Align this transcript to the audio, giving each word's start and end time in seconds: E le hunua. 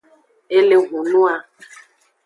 E 0.57 0.59
le 0.67 0.75
hunua. 0.85 1.35